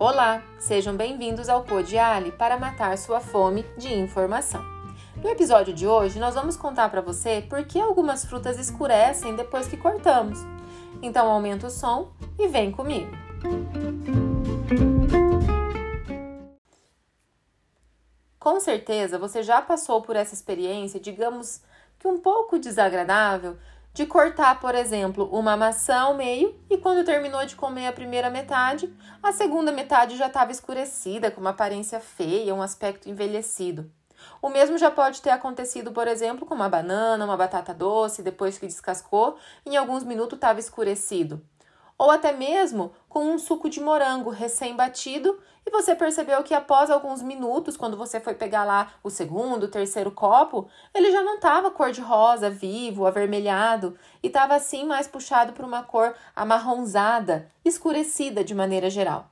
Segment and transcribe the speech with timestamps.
[0.00, 4.62] Olá, sejam bem-vindos ao Podiali para matar sua fome de informação.
[5.16, 9.66] No episódio de hoje, nós vamos contar para você por que algumas frutas escurecem depois
[9.66, 10.38] que cortamos.
[11.02, 13.10] Então, aumenta o som e vem comigo.
[18.38, 21.60] Com certeza você já passou por essa experiência, digamos
[21.98, 23.56] que um pouco desagradável,
[23.92, 28.30] de cortar, por exemplo, uma maçã ao meio e quando terminou de comer a primeira
[28.30, 28.92] metade,
[29.22, 33.90] a segunda metade já estava escurecida, com uma aparência feia, um aspecto envelhecido.
[34.40, 38.58] O mesmo já pode ter acontecido, por exemplo, com uma banana, uma batata doce, depois
[38.58, 41.42] que descascou, em alguns minutos estava escurecido
[41.98, 47.20] ou até mesmo com um suco de morango recém-batido e você percebeu que após alguns
[47.20, 51.70] minutos, quando você foi pegar lá o segundo, o terceiro copo, ele já não estava
[51.70, 58.44] cor de rosa, vivo, avermelhado e estava assim mais puxado para uma cor amarronzada, escurecida
[58.44, 59.28] de maneira geral.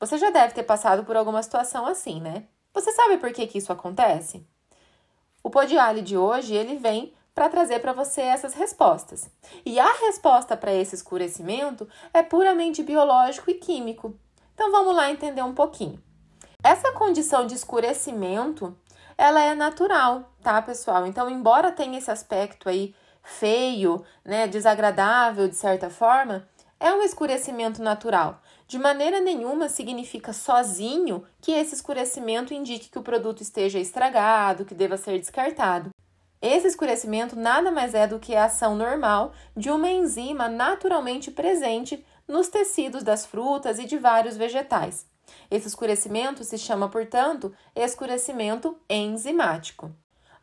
[0.00, 2.44] Você já deve ter passado por alguma situação assim, né?
[2.72, 4.46] Você sabe por que, que isso acontece?
[5.42, 9.30] O Podiali de hoje ele vem para trazer para você essas respostas.
[9.64, 14.12] E a resposta para esse escurecimento é puramente biológico e químico.
[14.54, 16.02] Então vamos lá entender um pouquinho.
[16.64, 18.76] Essa condição de escurecimento,
[19.16, 21.06] ela é natural, tá, pessoal?
[21.06, 26.48] Então, embora tenha esse aspecto aí feio, né, desagradável de certa forma,
[26.80, 28.42] é um escurecimento natural.
[28.66, 34.74] De maneira nenhuma significa sozinho que esse escurecimento indique que o produto esteja estragado, que
[34.74, 35.90] deva ser descartado.
[36.40, 42.04] Esse escurecimento nada mais é do que a ação normal de uma enzima naturalmente presente
[42.28, 45.06] nos tecidos das frutas e de vários vegetais.
[45.50, 49.90] Esse escurecimento se chama, portanto, escurecimento enzimático.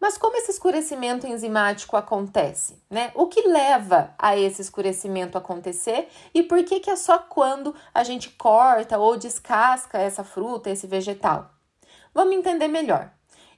[0.00, 2.82] Mas como esse escurecimento enzimático acontece?
[2.90, 3.10] Né?
[3.14, 8.04] O que leva a esse escurecimento acontecer e por que, que é só quando a
[8.04, 11.50] gente corta ou descasca essa fruta, esse vegetal?
[12.12, 13.10] Vamos entender melhor.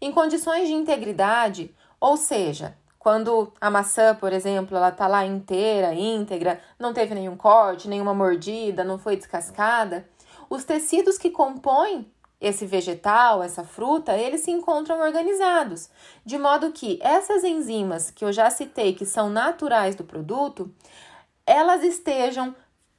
[0.00, 5.94] Em condições de integridade, ou seja, quando a maçã, por exemplo, ela tá lá inteira,
[5.94, 10.08] íntegra, não teve nenhum corte, nenhuma mordida, não foi descascada,
[10.48, 12.10] os tecidos que compõem
[12.40, 15.88] esse vegetal, essa fruta, eles se encontram organizados,
[16.24, 20.70] de modo que essas enzimas que eu já citei, que são naturais do produto,
[21.46, 22.54] elas estejam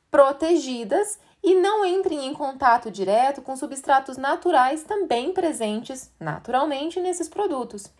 [0.09, 7.91] protegidas e não entrem em contato direto com substratos naturais também presentes naturalmente nesses produtos.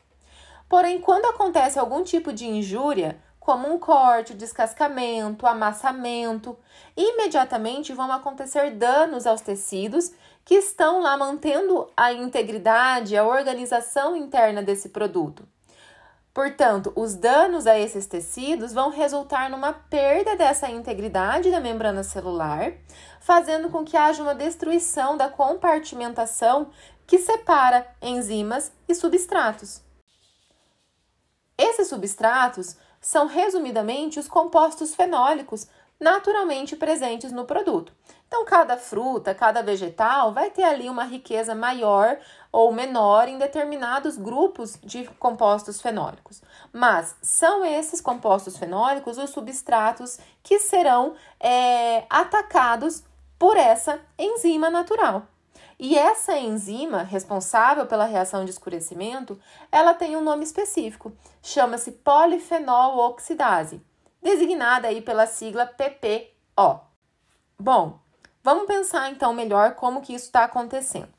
[0.67, 6.57] Porém, quando acontece algum tipo de injúria, como um corte, descascamento, amassamento,
[6.97, 10.11] imediatamente vão acontecer danos aos tecidos
[10.43, 15.47] que estão lá mantendo a integridade, a organização interna desse produto.
[16.33, 22.73] Portanto, os danos a esses tecidos vão resultar numa perda dessa integridade da membrana celular,
[23.21, 26.71] fazendo com que haja uma destruição da compartimentação
[27.07, 29.84] que separa enzimas e substratos.
[31.57, 35.67] Esses substratos são, resumidamente, os compostos fenólicos
[35.99, 37.93] naturalmente presentes no produto.
[38.27, 42.17] Então, cada fruta, cada vegetal vai ter ali uma riqueza maior
[42.51, 46.41] ou menor em determinados grupos de compostos fenólicos.
[46.73, 53.03] Mas são esses compostos fenólicos os substratos que serão é, atacados
[53.39, 55.27] por essa enzima natural.
[55.77, 59.39] E essa enzima responsável pela reação de escurecimento,
[59.71, 63.81] ela tem um nome específico, chama-se polifenol oxidase,
[64.21, 66.79] designada aí pela sigla PPO.
[67.59, 67.99] Bom,
[68.41, 71.13] vamos pensar então melhor como que isso está acontecendo.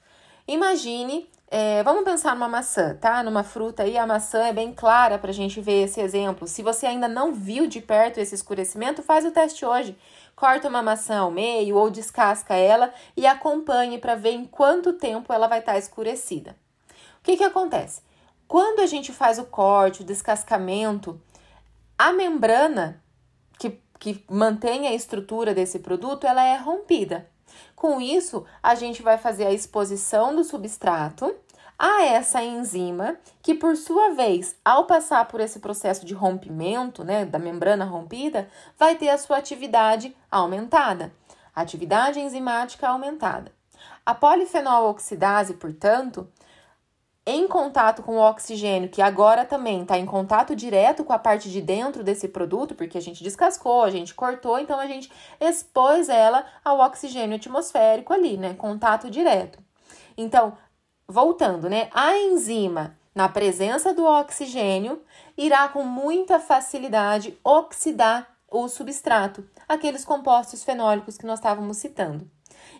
[0.48, 3.22] Imagine, é, vamos pensar numa maçã, tá?
[3.22, 6.48] Numa fruta aí, a maçã é bem clara para a gente ver esse exemplo.
[6.48, 9.96] Se você ainda não viu de perto esse escurecimento, faz o teste hoje
[10.36, 15.32] corta uma maçã ao meio ou descasca ela e acompanhe para ver em quanto tempo
[15.32, 16.54] ela vai estar tá escurecida.
[17.18, 18.02] O que, que acontece?
[18.46, 21.18] Quando a gente faz o corte, o descascamento,
[21.98, 23.02] a membrana
[23.58, 27.28] que, que mantém a estrutura desse produto, ela é rompida.
[27.74, 31.34] Com isso, a gente vai fazer a exposição do substrato
[31.78, 37.24] a essa enzima, que por sua vez, ao passar por esse processo de rompimento, né,
[37.24, 41.12] da membrana rompida, vai ter a sua atividade aumentada.
[41.54, 43.52] Atividade enzimática aumentada.
[44.04, 46.28] A polifenol oxidase, portanto,
[47.26, 51.50] em contato com o oxigênio, que agora também está em contato direto com a parte
[51.50, 56.08] de dentro desse produto, porque a gente descascou, a gente cortou, então a gente expôs
[56.08, 58.54] ela ao oxigênio atmosférico ali, né?
[58.54, 59.58] Contato direto.
[60.16, 60.56] Então,
[61.08, 61.88] voltando, né?
[61.92, 65.02] A enzima, na presença do oxigênio,
[65.36, 72.30] irá com muita facilidade oxidar o substrato, aqueles compostos fenólicos que nós estávamos citando.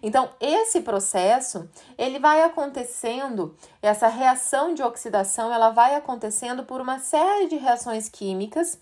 [0.02, 6.98] Então, esse processo, ele vai acontecendo, essa reação de oxidação, ela vai acontecendo por uma
[6.98, 8.78] série de reações químicas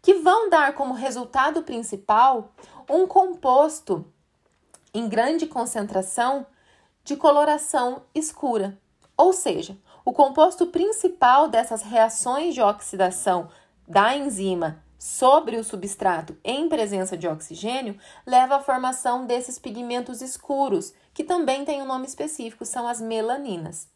[0.00, 2.52] que vão dar como resultado principal
[2.88, 4.04] um composto
[4.92, 6.46] em grande concentração
[7.02, 8.78] de coloração escura.
[9.16, 13.48] Ou seja, o composto principal dessas reações de oxidação
[13.86, 20.94] da enzima sobre o substrato em presença de oxigênio leva à formação desses pigmentos escuros,
[21.12, 23.86] que também têm um nome específico, são as melaninas.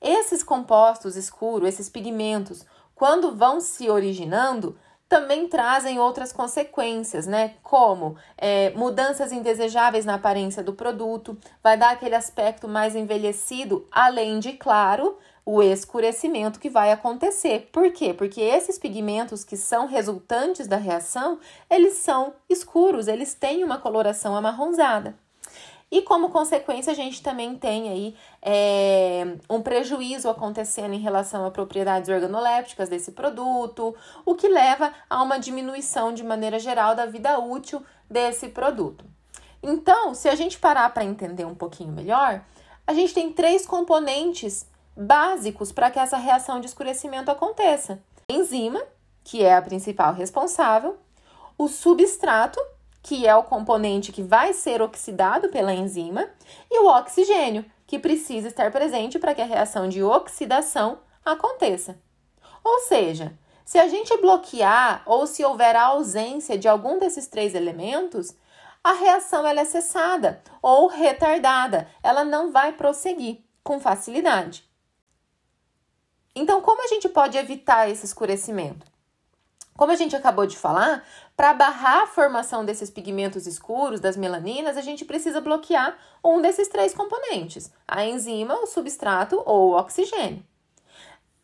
[0.00, 7.54] Esses compostos escuros, esses pigmentos, quando vão se originando, também trazem outras consequências, né?
[7.62, 14.38] Como é, mudanças indesejáveis na aparência do produto, vai dar aquele aspecto mais envelhecido, além
[14.38, 17.68] de, claro, o escurecimento que vai acontecer.
[17.72, 18.12] Por quê?
[18.12, 21.38] Porque esses pigmentos que são resultantes da reação,
[21.70, 25.14] eles são escuros, eles têm uma coloração amarronzada.
[25.90, 31.50] E como consequência, a gente também tem aí é, um prejuízo acontecendo em relação a
[31.50, 33.94] propriedades organolépticas desse produto,
[34.24, 39.04] o que leva a uma diminuição de maneira geral da vida útil desse produto.
[39.62, 42.42] Então, se a gente parar para entender um pouquinho melhor,
[42.86, 44.66] a gente tem três componentes
[44.96, 48.82] básicos para que essa reação de escurecimento aconteça: a enzima,
[49.22, 50.96] que é a principal responsável,
[51.58, 52.60] o substrato,
[53.06, 56.28] que é o componente que vai ser oxidado pela enzima,
[56.68, 61.96] e o oxigênio, que precisa estar presente para que a reação de oxidação aconteça.
[62.64, 63.32] Ou seja,
[63.64, 68.34] se a gente bloquear ou se houver a ausência de algum desses três elementos,
[68.82, 74.68] a reação ela é cessada ou retardada, ela não vai prosseguir com facilidade.
[76.34, 78.84] Então, como a gente pode evitar esse escurecimento?
[79.76, 81.06] Como a gente acabou de falar,
[81.36, 86.66] para barrar a formação desses pigmentos escuros, das melaninas, a gente precisa bloquear um desses
[86.68, 90.42] três componentes: a enzima, o substrato ou o oxigênio.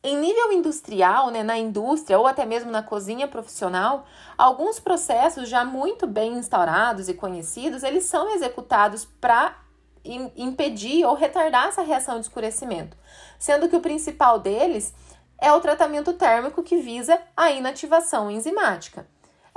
[0.04, 4.04] Em nível industrial, né, na indústria ou até mesmo na cozinha profissional,
[4.36, 9.56] alguns processos já muito bem instaurados e conhecidos, eles são executados para
[10.04, 12.96] impedir ou retardar essa reação de escurecimento,
[13.38, 14.92] sendo que o principal deles
[15.38, 19.06] é o tratamento térmico que visa a inativação enzimática.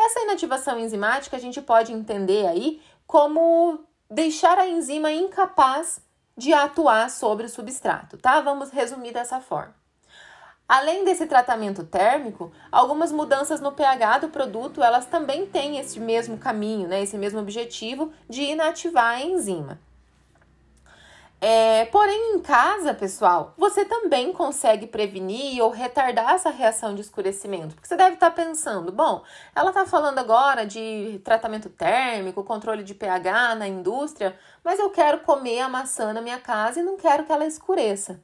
[0.06, 6.00] Essa inativação enzimática a gente pode entender aí como deixar a enzima incapaz
[6.38, 8.40] de atuar sobre o substrato, tá?
[8.40, 9.74] Vamos resumir dessa forma.
[10.70, 16.38] Além desse tratamento térmico, algumas mudanças no pH do produto, elas também têm esse mesmo
[16.38, 19.80] caminho, né, esse mesmo objetivo de inativar a enzima.
[21.42, 27.74] É, porém, casa, pessoal, você também consegue prevenir ou retardar essa reação de escurecimento.
[27.74, 29.24] Porque você deve estar pensando, bom,
[29.56, 35.22] ela está falando agora de tratamento térmico, controle de pH na indústria, mas eu quero
[35.22, 38.22] comer a maçã na minha casa e não quero que ela escureça.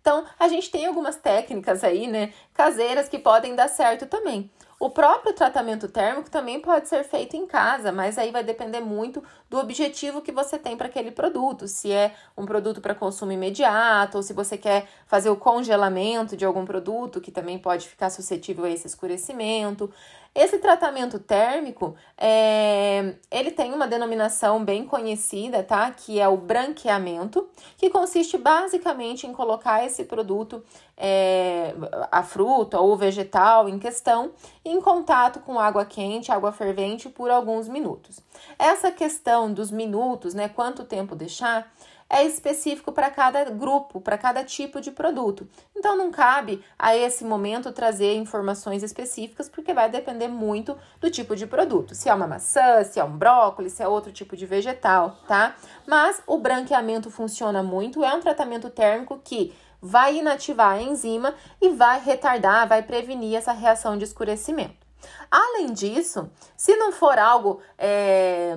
[0.00, 4.50] Então, a gente tem algumas técnicas aí, né, caseiras que podem dar certo também.
[4.78, 9.22] O próprio tratamento térmico também pode ser feito em casa, mas aí vai depender muito
[9.48, 11.68] do objetivo que você tem para aquele produto.
[11.68, 16.44] Se é um produto para consumo imediato, ou se você quer fazer o congelamento de
[16.44, 19.90] algum produto, que também pode ficar suscetível a esse escurecimento.
[20.34, 25.88] Esse tratamento térmico, é, ele tem uma denominação bem conhecida, tá?
[25.92, 30.64] Que é o branqueamento, que consiste basicamente em colocar esse produto,
[30.96, 31.72] é,
[32.10, 34.32] a fruta ou o vegetal em questão,
[34.64, 38.20] em contato com água quente, água fervente por alguns minutos.
[38.58, 40.48] Essa questão dos minutos, né?
[40.48, 41.72] Quanto tempo deixar,
[42.14, 45.48] é específico para cada grupo, para cada tipo de produto.
[45.74, 51.34] Então não cabe a esse momento trazer informações específicas, porque vai depender muito do tipo
[51.34, 51.92] de produto.
[51.92, 55.56] Se é uma maçã, se é um brócolis, se é outro tipo de vegetal, tá?
[55.88, 59.52] Mas o branqueamento funciona muito, é um tratamento térmico que
[59.82, 64.84] vai inativar a enzima e vai retardar, vai prevenir essa reação de escurecimento.
[65.28, 68.56] Além disso, se não for algo é,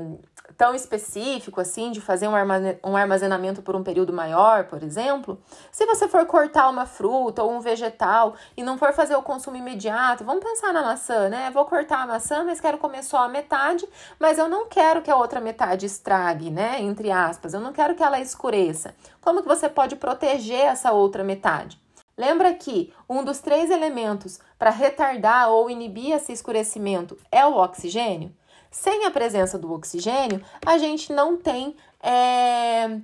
[0.58, 5.40] tão específico assim, de fazer um armazenamento por um período maior, por exemplo,
[5.72, 9.56] se você for cortar uma fruta ou um vegetal e não for fazer o consumo
[9.56, 11.52] imediato, vamos pensar na maçã, né?
[11.52, 13.88] Vou cortar a maçã, mas quero comer só a metade,
[14.20, 16.82] mas eu não quero que a outra metade estrague, né?
[16.82, 18.96] Entre aspas, eu não quero que ela escureça.
[19.22, 21.80] Como que você pode proteger essa outra metade?
[22.18, 28.34] Lembra que um dos três elementos para retardar ou inibir esse escurecimento é o oxigênio?
[28.80, 33.02] Sem a presença do oxigênio, a gente não tem é,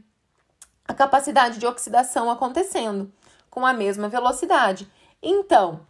[0.88, 3.12] a capacidade de oxidação acontecendo
[3.50, 4.88] com a mesma velocidade.
[5.20, 5.82] Então,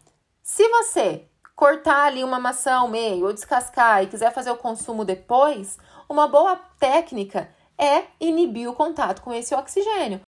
[0.41, 5.03] se você cortar ali uma maçã ao meio ou descascar e quiser fazer o consumo
[5.03, 10.21] depois, uma boa técnica é inibir o contato com esse oxigênio.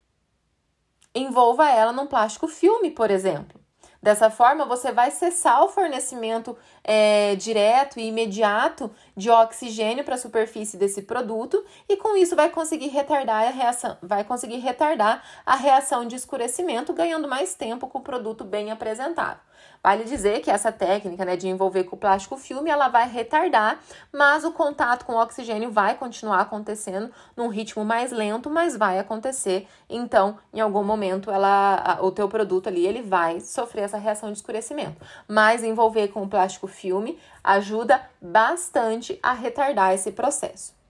[1.14, 3.62] Envolva ela num plástico filme, por exemplo.
[4.04, 10.18] Dessa forma, você vai cessar o fornecimento é, direto e imediato de oxigênio para a
[10.18, 15.56] superfície desse produto e com isso vai conseguir retardar a reação, vai conseguir retardar a
[15.56, 19.40] reação de escurecimento, ganhando mais tempo com o produto bem apresentado.
[19.84, 23.79] Vale dizer que essa técnica né, de envolver com o plástico filme ela vai retardar,
[24.13, 28.98] mas o contato com o oxigênio vai continuar acontecendo num ritmo mais lento, mas vai
[28.98, 29.67] acontecer.
[29.89, 34.38] Então, em algum momento, ela, o teu produto ali ele vai sofrer essa reação de
[34.38, 34.96] escurecimento.
[35.27, 40.83] Mas envolver com o plástico filme ajuda bastante a retardar esse processo.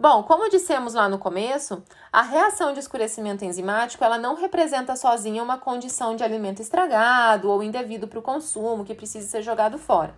[0.00, 5.42] Bom, como dissemos lá no começo, a reação de escurecimento enzimático ela não representa sozinha
[5.42, 10.14] uma condição de alimento estragado ou indevido para o consumo que precisa ser jogado fora.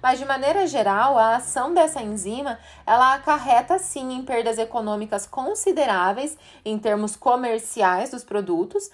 [0.00, 6.38] Mas de maneira geral, a ação dessa enzima ela acarreta sim em perdas econômicas consideráveis
[6.64, 8.88] em termos comerciais dos produtos,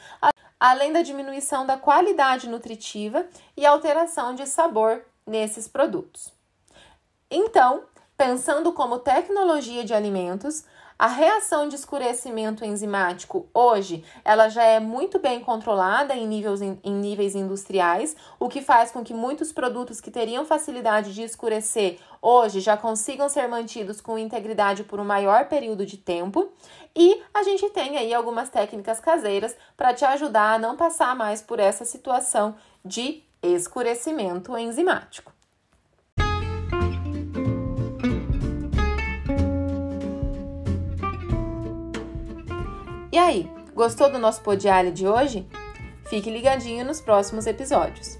[0.59, 6.33] além da diminuição da qualidade nutritiva e alteração de sabor nesses produtos.
[7.31, 7.85] Então,
[8.21, 10.63] Pensando como tecnologia de alimentos,
[10.99, 16.93] a reação de escurecimento enzimático hoje, ela já é muito bem controlada em níveis, em
[16.93, 22.61] níveis industriais, o que faz com que muitos produtos que teriam facilidade de escurecer hoje
[22.61, 26.53] já consigam ser mantidos com integridade por um maior período de tempo.
[26.95, 31.41] E a gente tem aí algumas técnicas caseiras para te ajudar a não passar mais
[31.41, 35.40] por essa situação de escurecimento enzimático.
[43.13, 45.45] E aí, gostou do nosso podiário de hoje?
[46.09, 48.20] Fique ligadinho nos próximos episódios.